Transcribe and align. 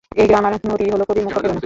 এই 0.11 0.27
গ্রাম 0.27 0.43
আর 0.45 0.53
নদীই 0.65 0.91
হল 0.91 1.01
কবির 1.09 1.23
মুখ্য 1.23 1.39
প্রেরণা। 1.39 1.59